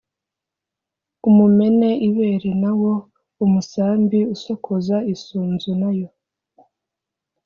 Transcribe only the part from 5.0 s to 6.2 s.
is unzu na yo